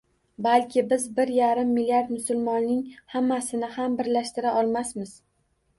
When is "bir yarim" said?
1.19-1.69